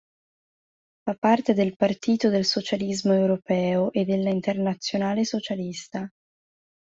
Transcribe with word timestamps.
Fa 1.07 1.13
parte 1.15 1.53
del 1.53 1.75
Partito 1.75 2.29
del 2.29 2.43
Socialismo 2.43 3.13
Europeo 3.13 3.91
e 3.91 4.03
della 4.03 4.31
Internazionale 4.31 5.25
Socialista. 5.25 6.09